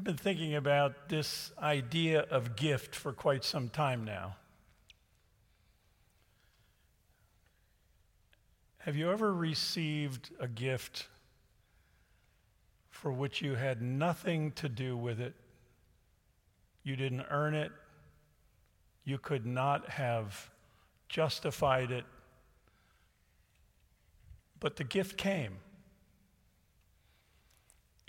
[0.00, 4.36] I've been thinking about this idea of gift for quite some time now.
[8.78, 11.06] Have you ever received a gift
[12.88, 15.34] for which you had nothing to do with it?
[16.82, 17.70] You didn't earn it.
[19.04, 20.48] You could not have
[21.10, 22.06] justified it.
[24.60, 25.58] But the gift came.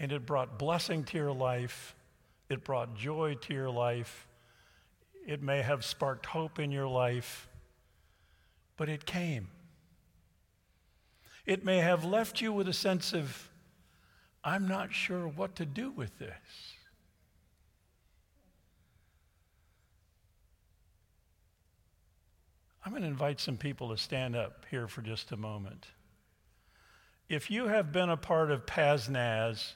[0.02, 1.96] And it brought blessing to your life.
[2.50, 4.28] It brought joy to your life.
[5.28, 7.48] It may have sparked hope in your life.
[8.78, 9.50] But it came.
[11.46, 13.48] It may have left you with a sense of,
[14.44, 16.32] I'm not sure what to do with this.
[22.84, 25.86] I'm going to invite some people to stand up here for just a moment.
[27.30, 29.74] If you have been a part of PazNaz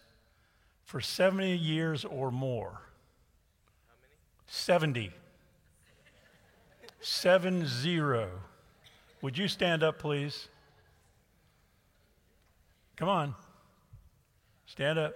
[0.85, 2.81] for 70 years or more,
[4.47, 5.11] 70.
[7.01, 8.29] Seven zero.
[9.21, 10.47] Would you stand up, please?
[12.95, 13.35] Come on.
[14.65, 15.13] Stand up.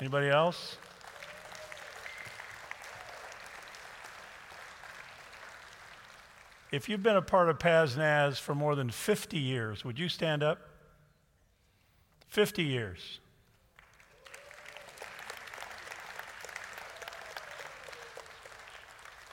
[0.00, 0.76] Anybody else?
[6.70, 10.42] If you've been a part of PazNaz for more than 50 years, would you stand
[10.42, 10.58] up?
[12.28, 13.20] 50 years.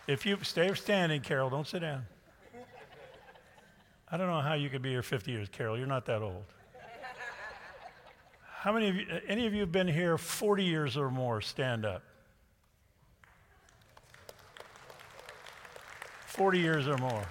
[0.08, 2.06] If you stay standing, Carol, don't sit down.
[4.12, 5.78] I don't know how you could be here 50 years, Carol.
[5.78, 6.44] You're not that old.
[8.64, 11.42] How many of you, any of you have been here 40 years or more?
[11.42, 12.04] Stand up.
[16.28, 17.26] 40 years or more.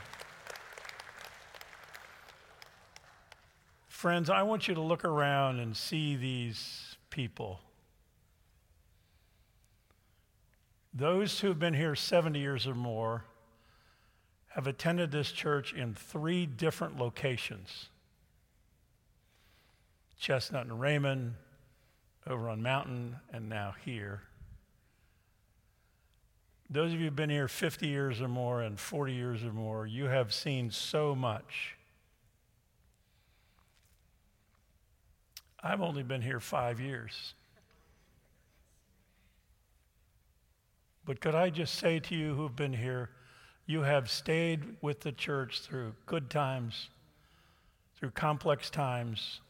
[3.89, 7.61] Friends, I want you to look around and see these people.
[10.95, 13.25] Those who've been here 70 years or more
[14.49, 17.89] have attended this church in three different locations
[20.19, 21.35] Chestnut and Raymond,
[22.29, 24.23] over on Mountain, and now here.
[26.71, 29.85] Those of you who've been here 50 years or more and 40 years or more,
[29.85, 31.77] you have seen so much.
[35.61, 37.35] I've only been here five years.
[41.05, 43.11] But could I just say to you who've been here,
[43.67, 46.91] you have stayed with the church through good times,
[47.97, 49.41] through complex times,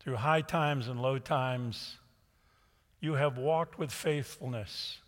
[0.00, 1.98] through high times and low times.
[3.00, 4.98] You have walked with faithfulness.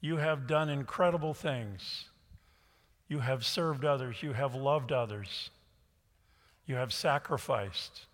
[0.00, 2.04] You have done incredible things.
[3.08, 4.22] You have served others.
[4.22, 5.50] You have loved others.
[6.66, 8.06] You have sacrificed.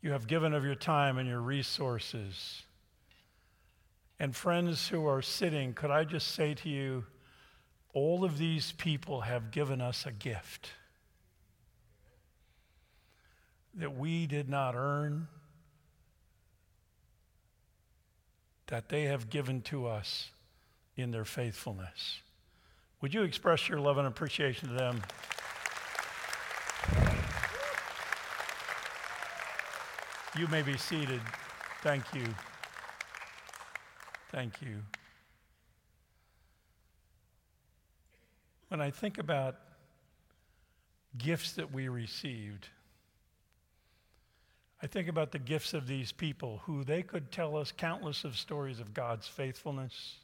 [0.00, 2.62] You have given of your time and your resources.
[4.22, 7.04] And friends who are sitting, could I just say to you,
[7.92, 10.70] all of these people have given us a gift
[13.74, 15.26] that we did not earn,
[18.68, 20.30] that they have given to us
[20.96, 22.20] in their faithfulness.
[23.00, 25.02] Would you express your love and appreciation to them?
[30.38, 31.20] You may be seated.
[31.82, 32.28] Thank you.
[34.32, 34.78] Thank you.
[38.68, 39.56] When I think about
[41.18, 42.66] gifts that we received,
[44.82, 48.38] I think about the gifts of these people who they could tell us countless of
[48.38, 50.14] stories of God's faithfulness,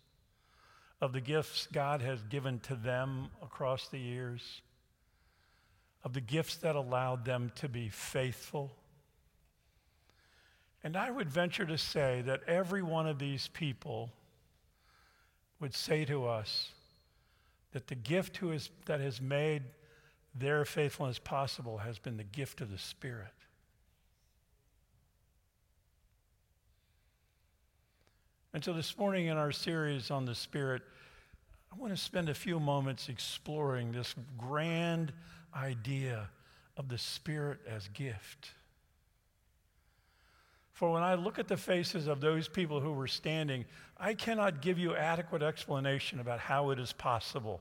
[1.02, 4.62] of the gifts God has given to them across the years,
[6.02, 8.77] of the gifts that allowed them to be faithful
[10.84, 14.10] and I would venture to say that every one of these people
[15.60, 16.70] would say to us
[17.72, 19.62] that the gift who is, that has made
[20.34, 23.32] their faithfulness possible has been the gift of the Spirit.
[28.54, 30.82] And so this morning in our series on the Spirit,
[31.72, 35.12] I want to spend a few moments exploring this grand
[35.54, 36.30] idea
[36.76, 38.52] of the Spirit as gift.
[40.78, 43.64] For when I look at the faces of those people who were standing,
[43.98, 47.60] I cannot give you adequate explanation about how it is possible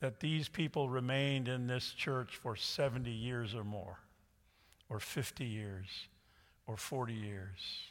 [0.00, 4.00] that these people remained in this church for 70 years or more,
[4.90, 5.86] or 50 years,
[6.66, 7.84] or 40 years.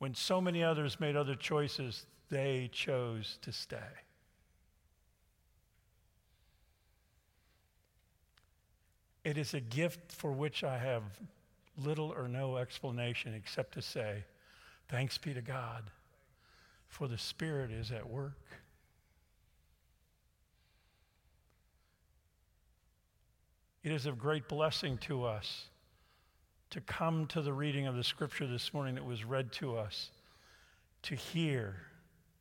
[0.00, 4.07] When so many others made other choices, they chose to stay.
[9.28, 11.02] It is a gift for which I have
[11.76, 14.24] little or no explanation except to say,
[14.88, 15.82] Thanks be to God,
[16.86, 18.40] for the Spirit is at work.
[23.82, 25.66] It is of great blessing to us
[26.70, 30.08] to come to the reading of the scripture this morning that was read to us,
[31.02, 31.74] to hear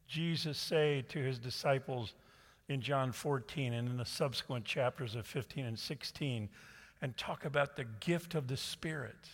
[0.07, 2.13] Jesus say to his disciples
[2.69, 6.47] in John 14 and in the subsequent chapters of 15 and 16,
[7.01, 9.29] and talk about the gift of the Spirit.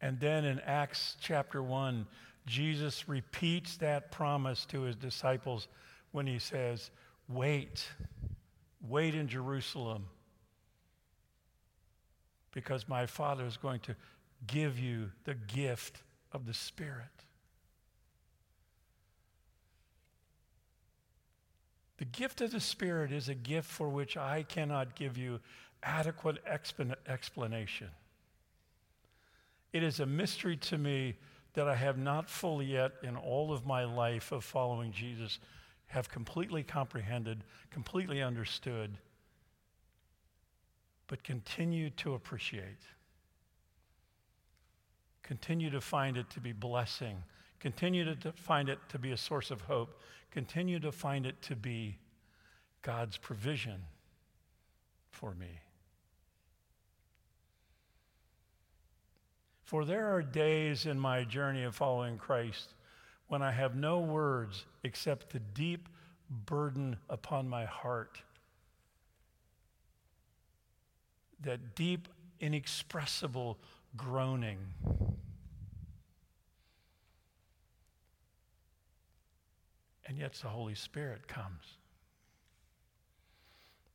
[0.00, 2.06] And then in Acts chapter 1,
[2.46, 5.68] Jesus repeats that promise to his disciples
[6.12, 6.90] when he says,
[7.28, 7.88] Wait,
[8.88, 10.04] wait in Jerusalem,
[12.52, 13.96] because my Father is going to
[14.46, 17.25] give you the gift of the Spirit.
[21.98, 25.40] The gift of the Spirit is a gift for which I cannot give you
[25.82, 26.38] adequate
[27.06, 27.88] explanation.
[29.72, 31.16] It is a mystery to me
[31.54, 35.38] that I have not fully yet, in all of my life of following Jesus,
[35.86, 38.98] have completely comprehended, completely understood,
[41.06, 42.82] but continue to appreciate.
[45.22, 47.22] Continue to find it to be blessing.
[47.60, 50.00] Continue to find it to be a source of hope
[50.36, 51.96] continue to find it to be
[52.82, 53.80] God's provision
[55.10, 55.60] for me.
[59.64, 62.74] For there are days in my journey of following Christ
[63.28, 65.88] when I have no words except the deep
[66.28, 68.20] burden upon my heart.
[71.40, 72.08] That deep,
[72.40, 73.56] inexpressible
[73.96, 74.58] groaning.
[80.06, 81.78] And yet the Holy Spirit comes.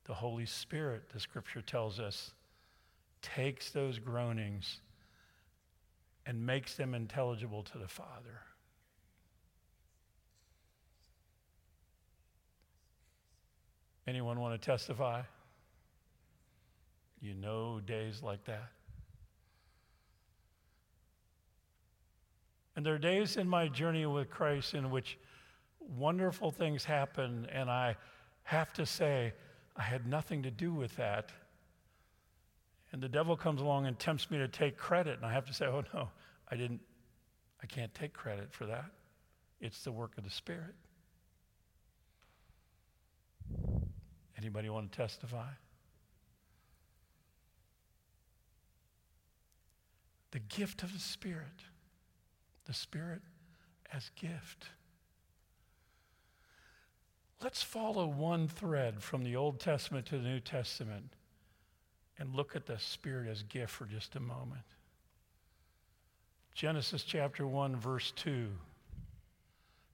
[0.06, 2.32] The Holy Spirit, the scripture tells us,
[3.22, 4.82] takes those groanings
[6.26, 8.42] and makes them intelligible to the Father.
[14.08, 15.22] Anyone want to testify?
[17.22, 18.72] You know days like that.
[22.76, 25.18] And there are days in my journey with Christ in which
[25.98, 27.98] wonderful things happen, and I
[28.44, 29.34] have to say,
[29.76, 31.32] I had nothing to do with that.
[32.92, 35.54] And the devil comes along and tempts me to take credit, and I have to
[35.54, 36.10] say, oh no,
[36.50, 36.82] I didn't,
[37.64, 38.86] I can't take credit for that.
[39.60, 40.76] It's the work of the Spirit.
[44.38, 45.50] Anybody want to testify?
[50.32, 51.46] The gift of the Spirit.
[52.66, 53.22] The Spirit
[53.94, 54.66] as gift.
[57.42, 61.14] Let's follow one thread from the Old Testament to the New Testament
[62.20, 64.62] and look at the Spirit as gift for just a moment.
[66.54, 68.48] Genesis chapter 1, verse 2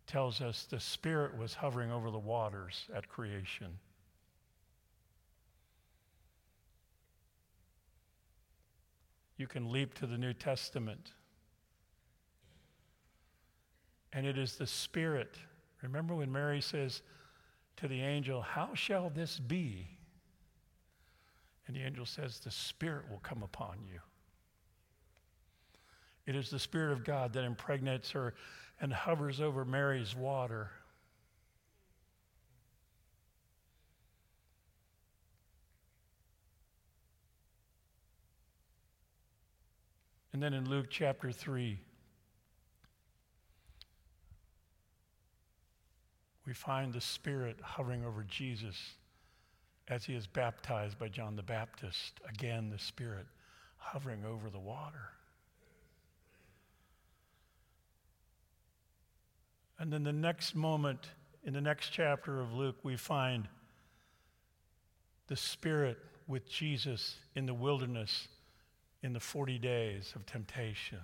[0.07, 3.79] tells us the Spirit was hovering over the waters at creation.
[9.37, 11.11] You can leap to the New Testament.
[14.11, 15.37] And it is the Spirit.
[15.81, 17.01] Remember when Mary says,
[17.77, 19.87] to the angel, How shall this be?
[21.67, 23.99] And the angel says, The Spirit will come upon you.
[26.25, 28.33] It is the Spirit of God that impregnates her
[28.81, 30.69] and hovers over Mary's water.
[40.33, 41.79] And then in Luke chapter 3,
[46.47, 48.93] we find the Spirit hovering over Jesus
[49.89, 52.21] as he is baptized by John the Baptist.
[52.27, 53.25] Again, the Spirit
[53.75, 55.11] hovering over the water.
[59.77, 61.09] And then the next moment,
[61.43, 63.49] in the next chapter of Luke, we find
[65.27, 68.29] the Spirit with Jesus in the wilderness
[69.03, 70.99] in the 40 days of temptation.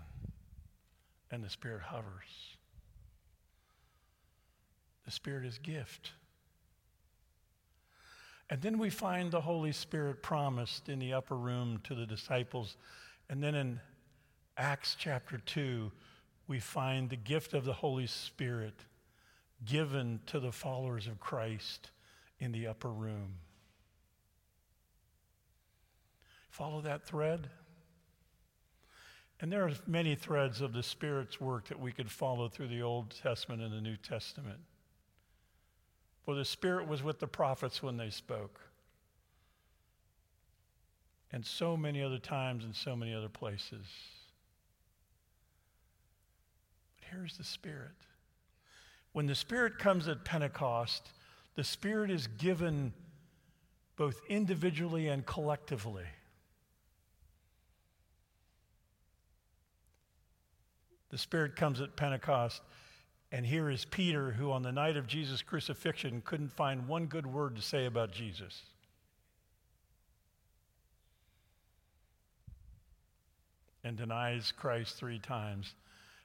[1.32, 2.53] And the Spirit hovers.
[5.06, 6.12] The Spirit is gift.
[8.50, 12.78] And then we find the Holy Spirit promised in the upper room to the disciples.
[13.30, 13.80] And then in
[14.58, 15.92] Acts chapter 2,
[16.48, 18.76] we find the gift of the Holy Spirit
[19.66, 21.92] given to the followers of Christ
[22.40, 23.36] in the upper room.
[26.50, 27.50] Follow that thread?
[29.40, 32.82] And there are many threads of the Spirit's work that we could follow through the
[32.82, 34.60] Old Testament and the New Testament.
[36.26, 38.60] For the Spirit was with the prophets when they spoke.
[41.34, 43.86] and so many other times and so many other places.
[46.96, 47.90] But here's the Spirit.
[49.14, 51.10] When the Spirit comes at Pentecost,
[51.56, 52.94] the Spirit is given
[53.96, 56.06] both individually and collectively.
[61.10, 62.62] The Spirit comes at Pentecost,
[63.34, 67.26] and here is Peter, who on the night of Jesus' crucifixion couldn't find one good
[67.26, 68.62] word to say about Jesus.
[73.84, 75.74] And denies Christ three times.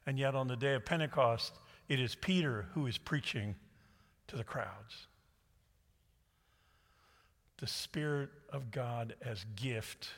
[0.06, 1.54] And yet, on the day of Pentecost,
[1.88, 3.54] it is Peter who is preaching
[4.26, 5.06] to the crowds.
[7.56, 10.10] The Spirit of God as gift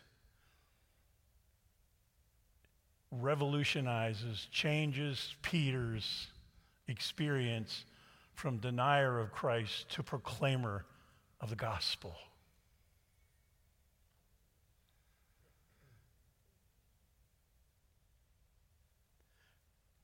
[3.12, 6.26] revolutionizes, changes Peter's
[6.90, 7.84] experience
[8.34, 10.84] from denier of Christ to proclaimer
[11.40, 12.14] of the gospel.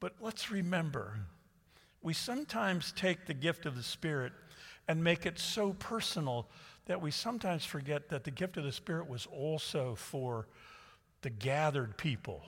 [0.00, 1.18] But let's remember,
[2.02, 4.32] we sometimes take the gift of the Spirit
[4.88, 6.46] and make it so personal
[6.84, 10.46] that we sometimes forget that the gift of the Spirit was also for
[11.22, 12.42] the gathered people.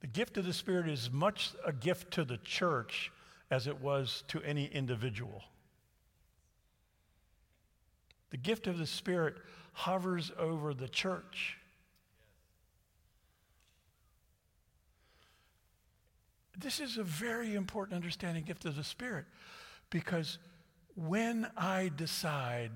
[0.00, 3.10] The gift of the Spirit is much a gift to the church
[3.50, 5.42] as it was to any individual.
[8.30, 9.36] The gift of the Spirit
[9.72, 11.56] hovers over the church.
[16.56, 19.24] This is a very important understanding gift of the Spirit
[19.90, 20.38] because
[20.96, 22.72] when I decide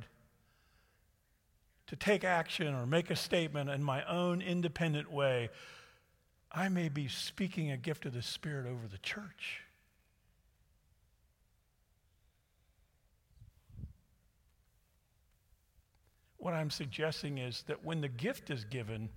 [1.89, 5.51] to take action or make a statement in my own independent way,
[6.55, 9.63] I may be speaking a gift of the Spirit over the church.
[16.37, 19.09] What I'm suggesting is that when the gift is given,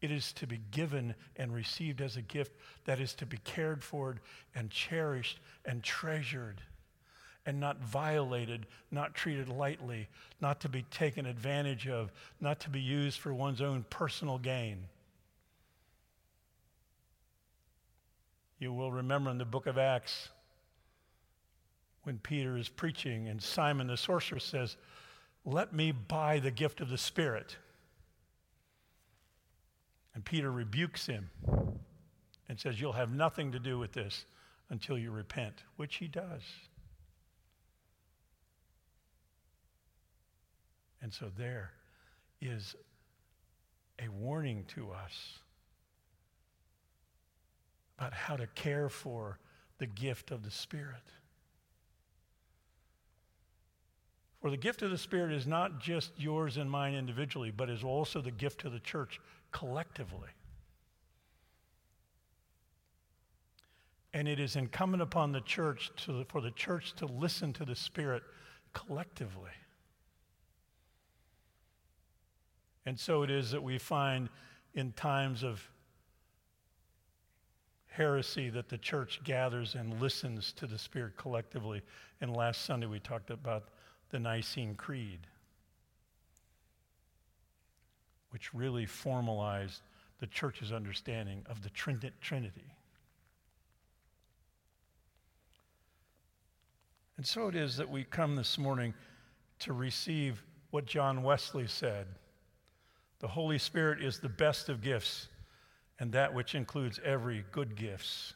[0.00, 2.52] it is to be given and received as a gift
[2.84, 4.16] that is to be cared for
[4.54, 6.62] and cherished and treasured
[7.44, 10.08] and not violated, not treated lightly,
[10.40, 14.84] not to be taken advantage of, not to be used for one's own personal gain.
[18.58, 20.28] You will remember in the book of Acts
[22.02, 24.76] when Peter is preaching and Simon the sorcerer says,
[25.44, 27.56] Let me buy the gift of the Spirit.
[30.14, 31.30] And Peter rebukes him
[32.48, 34.24] and says, You'll have nothing to do with this
[34.70, 36.42] until you repent, which he does.
[41.00, 41.70] And so there
[42.40, 42.74] is
[44.04, 45.38] a warning to us
[47.98, 49.38] about how to care for
[49.78, 51.02] the gift of the Spirit.
[54.40, 57.82] For the gift of the Spirit is not just yours and mine individually, but is
[57.82, 60.28] also the gift to the church collectively.
[64.14, 67.74] And it is incumbent upon the church to, for the church to listen to the
[67.74, 68.22] Spirit
[68.72, 69.50] collectively.
[72.86, 74.28] And so it is that we find
[74.72, 75.68] in times of
[77.88, 81.82] heresy that the church gathers and listens to the Spirit collectively.
[82.20, 83.64] And last Sunday we talked about
[84.10, 85.20] the Nicene Creed,
[88.30, 89.82] which really formalized
[90.20, 92.74] the church's understanding of the Trinity.
[97.16, 98.94] And so it is that we come this morning
[99.60, 102.06] to receive what John Wesley said
[103.20, 105.26] the Holy Spirit is the best of gifts
[105.98, 108.34] and that which includes every good gifts.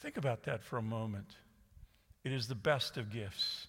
[0.00, 1.36] Think about that for a moment.
[2.24, 3.66] It is the best of gifts.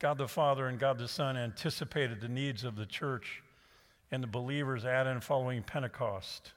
[0.00, 3.42] God the Father and God the Son anticipated the needs of the church
[4.10, 6.52] and the believers at and following Pentecost.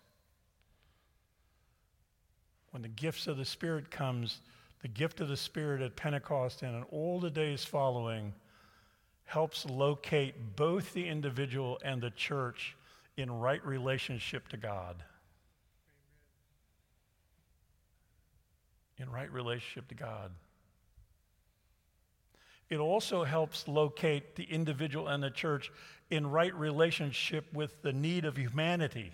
[2.72, 4.42] When the gifts of the Spirit comes,
[4.82, 8.34] the gift of the Spirit at Pentecost and in all the days following,
[9.28, 12.76] helps locate both the individual and the church
[13.18, 15.04] in right relationship to God.
[18.98, 20.32] In right relationship to God.
[22.70, 25.72] It also helps locate the individual and the church
[26.10, 29.12] in right relationship with the need of humanity.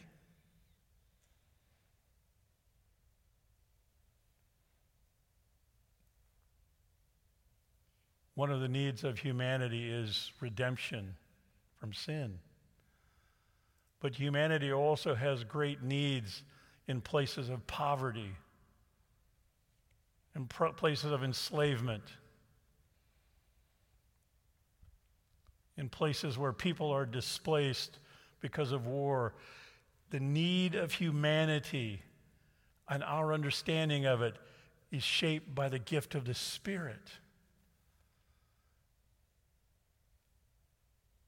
[8.35, 11.15] One of the needs of humanity is redemption
[11.77, 12.39] from sin.
[13.99, 16.43] But humanity also has great needs
[16.87, 18.31] in places of poverty,
[20.35, 22.03] in pro- places of enslavement,
[25.77, 27.99] in places where people are displaced
[28.41, 29.35] because of war.
[30.09, 32.01] The need of humanity
[32.89, 34.35] and our understanding of it
[34.91, 37.09] is shaped by the gift of the Spirit.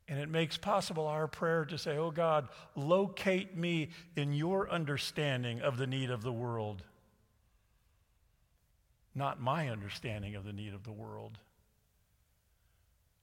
[0.07, 5.61] And it makes possible our prayer to say, Oh God, locate me in your understanding
[5.61, 6.83] of the need of the world,
[9.15, 11.39] not my understanding of the need of the world.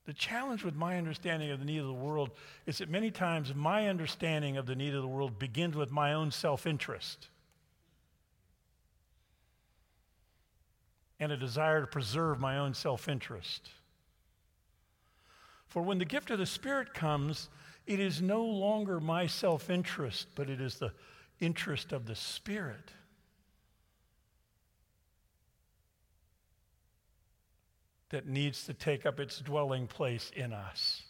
[0.04, 2.30] The challenge with my understanding of the need of the world
[2.66, 6.12] is that many times my understanding of the need of the world begins with my
[6.12, 7.28] own self interest
[11.20, 13.70] and a desire to preserve my own self interest.
[15.72, 17.48] For when the gift of the Spirit comes,
[17.86, 20.92] it is no longer my self interest, but it is the
[21.40, 22.92] interest of the Spirit.
[28.10, 31.04] That needs to take up its dwelling place in us.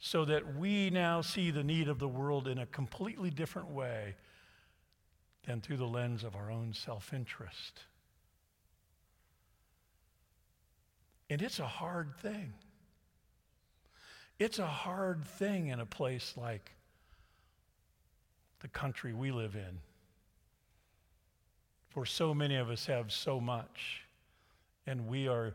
[0.00, 4.16] So that we now see the need of the world in a completely different way
[5.46, 7.84] than through the lens of our own self interest.
[11.30, 12.52] And it's a hard thing.
[14.40, 16.72] It's a hard thing in a place like
[18.58, 19.78] the country we live in.
[21.90, 24.02] For so many of us have so much,
[24.86, 25.54] and we are,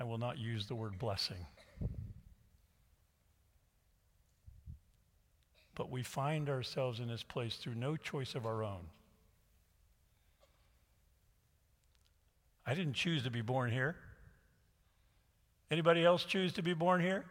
[0.00, 1.46] I will not use the word blessing,
[5.74, 8.86] but we find ourselves in this place through no choice of our own.
[12.66, 13.96] I didn't choose to be born here.
[15.70, 17.24] Anybody else choose to be born here?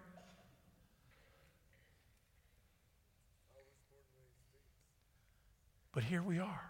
[5.93, 6.69] But here we are.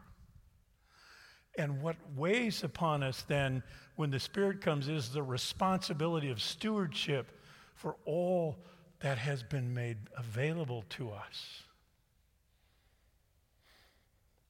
[1.57, 3.63] And what weighs upon us then
[3.95, 7.31] when the Spirit comes is the responsibility of stewardship
[7.75, 8.57] for all
[8.99, 11.63] that has been made available to us.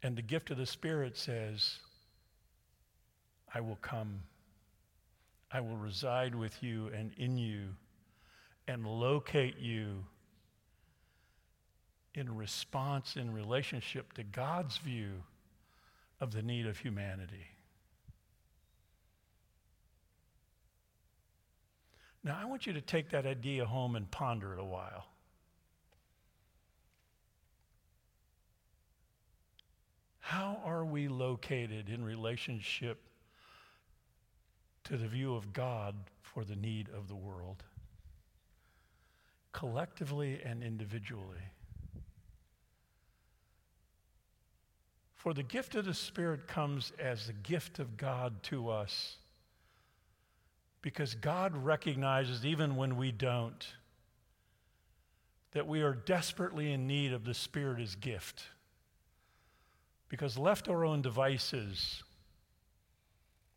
[0.01, 1.79] And the gift of the Spirit says,
[3.55, 4.21] I will come.
[5.49, 7.69] I will reside with you and in you
[8.67, 10.03] and locate you
[12.13, 15.23] in response, in relationship to God's view
[16.19, 17.47] of the need of humanity.
[22.25, 25.05] Now, I want you to take that idea home and ponder it a while.
[30.19, 32.99] How are we located in relationship
[34.85, 37.63] to the view of God for the need of the world,
[39.51, 41.51] collectively and individually.
[45.15, 49.17] For the gift of the Spirit comes as the gift of God to us
[50.83, 53.65] because God recognizes, even when we don't,
[55.53, 58.43] that we are desperately in need of the Spirit as gift.
[60.09, 62.03] Because left our own devices,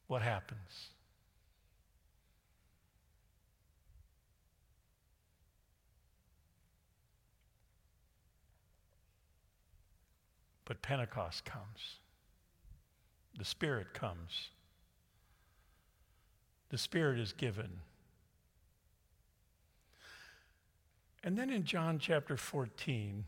[0.06, 0.88] what happens?
[10.68, 11.96] But Pentecost comes.
[13.38, 14.50] The Spirit comes.
[16.68, 17.70] The Spirit is given.
[21.24, 23.24] And then in John chapter 14,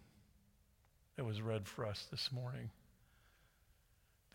[1.17, 2.69] that was read for us this morning,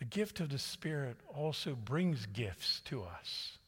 [0.00, 3.58] the gift of the Spirit also brings gifts to us.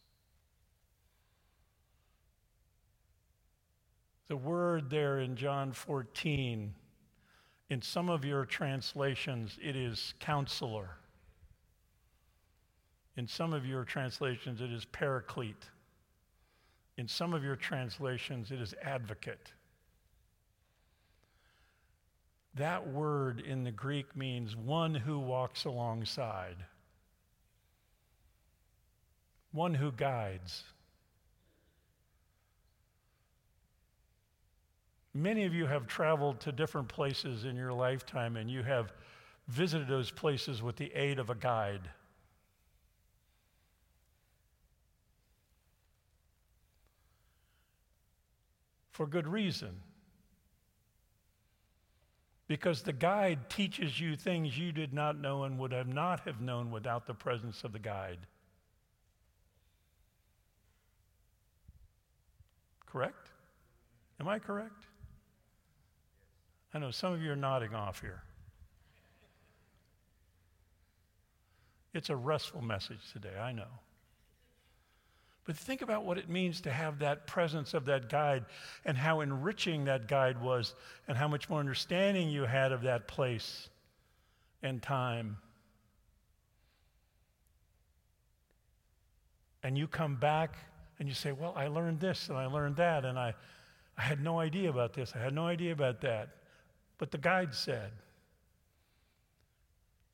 [4.27, 6.75] The word there in John 14
[7.71, 10.89] in some of your translations, it is counselor.
[13.17, 15.69] In some of your translations, it is paraclete.
[16.97, 19.53] In some of your translations, it is advocate.
[22.55, 26.57] That word in the Greek means one who walks alongside,
[29.53, 30.65] one who guides.
[35.19, 38.93] Many of you have traveled to different places in your lifetime and you have
[39.49, 41.91] visited those places with the aid of a guide.
[48.93, 49.81] For good reason.
[52.47, 56.41] Because the guide teaches you things you did not know and would have not have
[56.41, 58.21] known without the presence of the guide.
[62.87, 63.33] Correct?
[64.21, 64.87] Am I correct?
[66.75, 68.23] I know some of you are nodding off here.
[71.95, 73.69] It's a restful message today, I know.
[75.49, 78.45] But think about what it means to have that presence of that guide
[78.85, 80.75] and how enriching that guide was
[81.09, 83.71] and how much more understanding you had of that place
[84.63, 85.39] and time.
[89.63, 90.57] And you come back
[90.99, 93.35] and you say, Well, I learned this and I learned that, and I,
[93.97, 96.29] I had no idea about this, I had no idea about that.
[96.99, 97.93] But the guide said,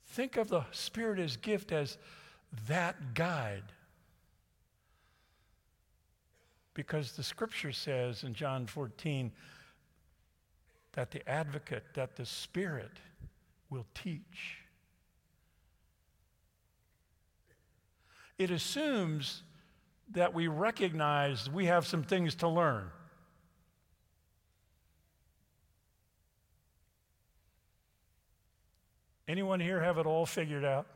[0.09, 1.99] Think of the Spirit as gift as
[2.69, 3.65] that guide.
[6.75, 9.33] Because the scripture says in John 14
[10.93, 12.93] that the advocate, that the Spirit
[13.71, 14.59] will teach.
[18.39, 19.43] It assumes
[20.13, 22.91] that we recognize we have some things to learn.
[29.27, 30.87] Anyone here have it all figured out?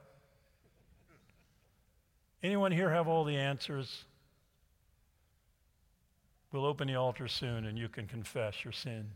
[2.43, 4.05] Anyone here have all the answers?
[6.53, 9.07] We'll open the altar soon and you can confess your sin.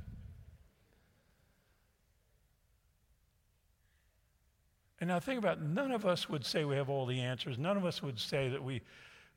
[5.01, 5.65] And now think about it.
[5.65, 7.59] none of us would say we have all the answers.
[7.59, 8.83] None of us would say that we,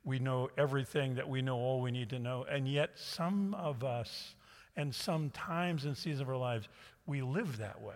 [0.03, 2.45] we know everything, that we know all we need to know.
[2.47, 4.35] And yet, some of us,
[4.75, 6.67] and some times in seasons of our lives,
[7.07, 7.95] we live that way.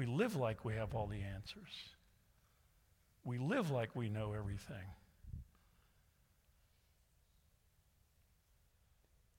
[0.00, 1.74] We live like we have all the answers.
[3.22, 4.86] We live like we know everything.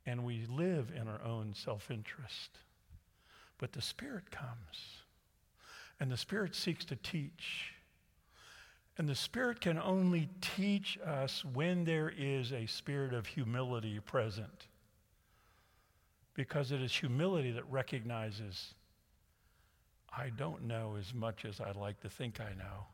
[0.06, 2.60] and we live in our own self interest.
[3.58, 5.04] But the Spirit comes,
[6.00, 7.74] and the Spirit seeks to teach.
[8.98, 14.68] And the Spirit can only teach us when there is a spirit of humility present.
[16.36, 18.76] Because it is humility that recognizes,
[20.16, 22.88] I don't know as much as I'd like to think I know.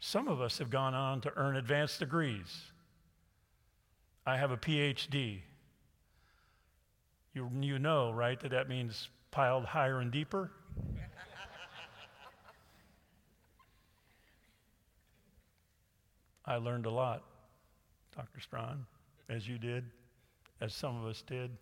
[0.00, 2.72] Some of us have gone on to earn advanced degrees.
[4.26, 5.42] I have a PhD.
[7.34, 10.50] You, you know, right, that that means piled higher and deeper?
[16.44, 17.22] I learned a lot,
[18.16, 18.40] Dr.
[18.40, 18.84] Strawn,
[19.28, 19.84] as you did,
[20.60, 21.52] as some of us did.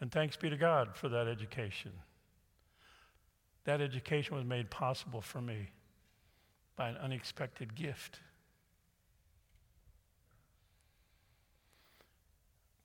[0.00, 1.92] And thanks be to God for that education.
[3.64, 5.70] That education was made possible for me
[6.76, 8.20] by an unexpected gift.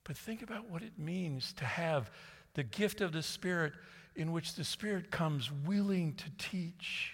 [0.04, 2.10] But think about what it means to have
[2.54, 3.72] the gift of the Spirit
[4.16, 7.12] in which the Spirit comes willing to teach.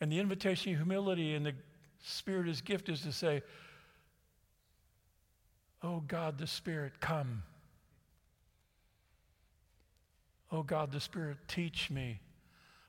[0.00, 1.54] And the invitation of humility and the
[2.04, 3.42] Spirit as gift is to say,
[5.82, 7.42] Oh God, the Spirit, come.
[10.56, 12.18] Oh God, the Spirit, teach me.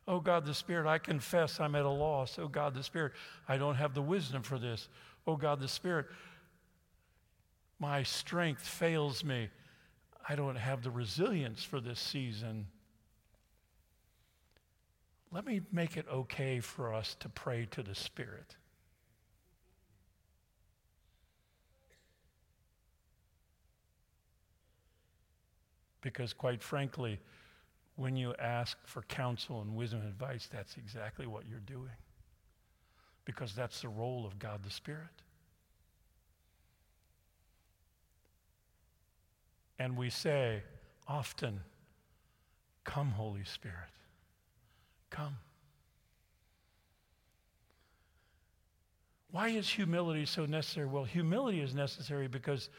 [0.07, 2.39] Oh God, the Spirit, I confess I'm at a loss.
[2.39, 3.11] Oh God, the Spirit,
[3.45, 4.87] I don't have the wisdom for this.
[5.27, 6.05] Oh God, the Spirit,
[7.77, 9.49] my strength fails me.
[10.29, 12.67] I don't have the resilience for this season.
[15.33, 18.55] Let me make it okay for us to pray to the Spirit.
[25.99, 27.19] Because, quite frankly,
[27.97, 31.97] when you ask for counsel and wisdom and advice, that's exactly what you're doing.
[33.25, 35.01] Because that's the role of God the Spirit.
[39.79, 40.61] And we say
[41.07, 41.59] often,
[42.83, 43.89] Come, Holy Spirit,
[45.09, 45.35] come.
[49.31, 50.85] Why is humility so necessary?
[50.85, 52.69] Well, humility is necessary because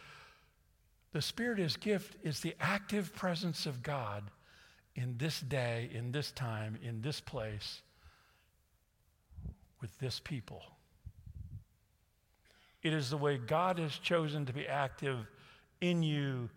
[1.12, 4.30] the Spirit as gift is the active presence of God
[4.98, 7.82] in this day, in this time, in this place,
[9.80, 10.62] with this people.
[12.82, 15.18] It is the way God has chosen to be active
[15.80, 16.50] in you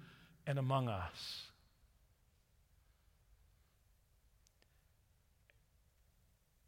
[0.48, 1.44] and among us.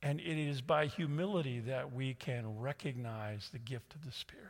[0.04, 4.46] And it is by humility that we can recognize the gift of the Spirit.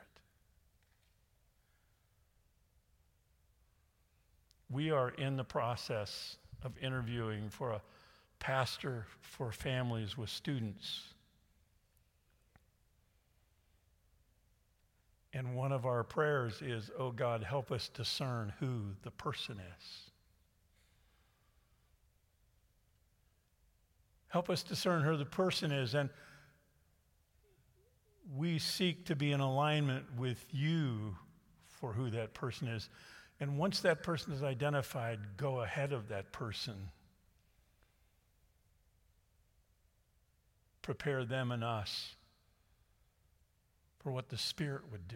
[4.70, 7.82] We are in the process of interviewing for a
[8.40, 11.02] pastor for families with students.
[15.34, 20.12] And one of our prayers is, Oh God, help us discern who the person is.
[24.28, 25.94] Help us discern who the person is.
[25.94, 26.10] And
[28.36, 31.16] we seek to be in alignment with you
[31.68, 32.90] for who that person is.
[33.44, 36.90] And once that person is identified, go ahead of that person.
[40.84, 42.16] prepare them and us
[44.00, 45.16] for what the Spirit would do.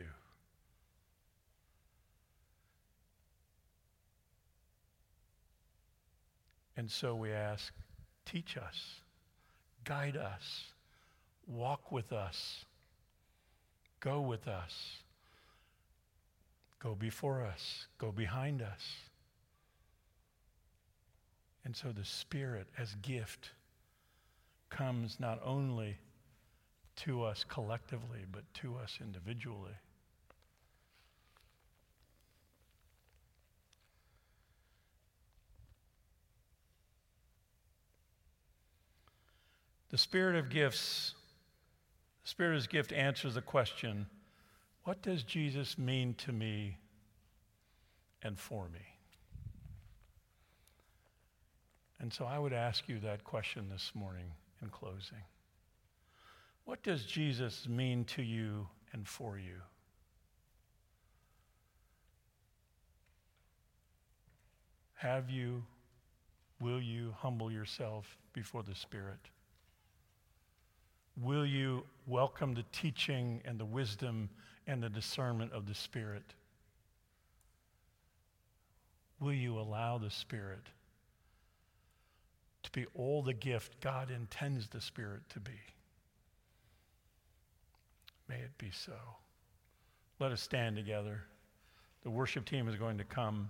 [6.76, 7.74] And so we ask,
[8.26, 9.02] teach us,
[9.84, 10.64] guide us,
[11.48, 12.66] walk with us,
[14.00, 15.00] go with us,
[16.80, 18.96] go before us, go behind us.
[21.66, 23.52] And so the Spirit as gift
[24.70, 25.98] comes not only
[26.98, 29.74] to us collectively, but to us individually.
[39.90, 41.14] The spirit of gifts,
[42.24, 44.08] the spirit of gift answers the question
[44.88, 46.78] what does Jesus mean to me
[48.24, 48.80] and for me?
[52.00, 55.26] And so I would ask you that question this morning in closing.
[56.64, 59.58] What does Jesus mean to you and for you?
[64.94, 65.66] Have you,
[66.62, 69.20] will you humble yourself before the Spirit?
[71.22, 74.30] Will you welcome the teaching and the wisdom
[74.68, 76.36] and the discernment of the Spirit?
[79.20, 80.70] Will you allow the Spirit
[82.62, 85.60] to be all the gift God intends the Spirit to be?
[88.30, 88.98] May it be so.
[90.20, 91.24] Let us stand together.
[92.04, 93.50] The worship team is going to come.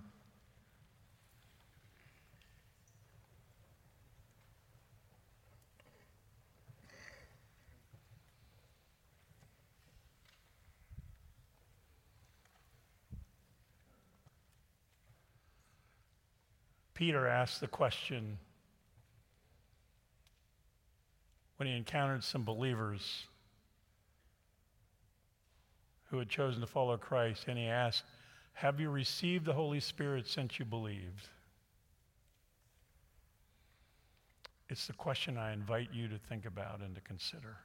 [16.98, 18.36] Peter asked the question
[21.56, 23.26] when he encountered some believers
[26.10, 28.02] who had chosen to follow Christ, and he asked,
[28.54, 31.28] Have you received the Holy Spirit since you believed?
[34.68, 37.58] It's the question I invite you to think about and to consider.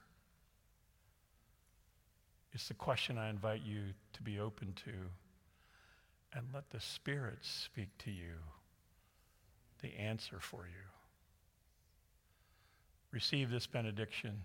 [2.52, 4.92] It's the question I invite you to be open to
[6.32, 8.34] and let the Spirit speak to you
[9.84, 10.86] the answer for you.
[13.10, 14.40] Receive this benediction.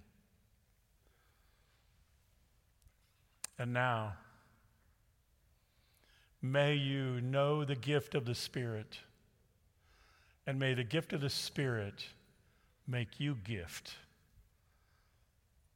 [3.57, 4.15] And now,
[6.41, 8.99] may you know the gift of the Spirit,
[10.45, 12.05] and may the gift of the Spirit
[12.85, 13.93] make you gift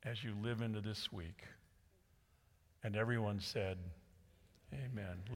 [0.04, 1.44] as you live into this week.
[2.84, 3.78] And everyone said,
[4.74, 5.24] Amen.